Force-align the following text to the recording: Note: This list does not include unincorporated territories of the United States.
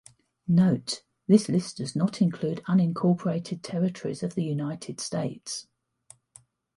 Note: 0.47 1.03
This 1.27 1.47
list 1.47 1.77
does 1.77 1.95
not 1.95 2.23
include 2.23 2.63
unincorporated 2.63 3.59
territories 3.61 4.23
of 4.23 4.33
the 4.33 4.43
United 4.43 4.99
States. 4.99 5.67